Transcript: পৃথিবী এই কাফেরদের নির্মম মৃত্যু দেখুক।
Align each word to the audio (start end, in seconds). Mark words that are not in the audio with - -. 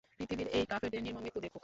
পৃথিবী 0.19 0.43
এই 0.51 0.65
কাফেরদের 0.65 1.01
নির্মম 1.03 1.21
মৃত্যু 1.21 1.39
দেখুক। 1.39 1.59